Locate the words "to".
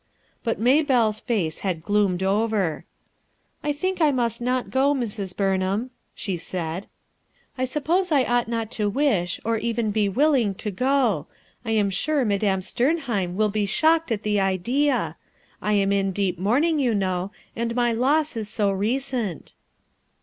8.71-8.89